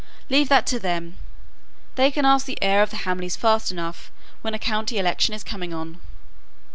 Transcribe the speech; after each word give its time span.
leave 0.31 0.49
that 0.49 0.65
to 0.65 0.79
them. 0.79 1.15
They 1.93 2.09
can 2.09 2.25
ask 2.25 2.47
the 2.47 2.57
heir 2.59 2.81
of 2.81 2.89
the 2.89 2.97
Hamleys 3.05 3.35
fast 3.35 3.69
enough 3.69 4.11
when 4.41 4.55
a 4.55 4.57
county 4.57 4.97
election 4.97 5.35
is 5.35 5.43
coming 5.43 5.75
on." 5.75 6.01